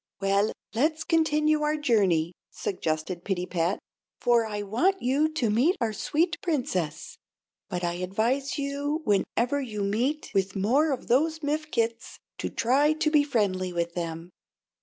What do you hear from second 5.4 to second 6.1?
meet our